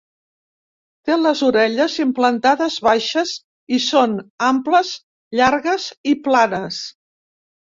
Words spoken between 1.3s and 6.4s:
orelles implantades baixes i són amples, llargues i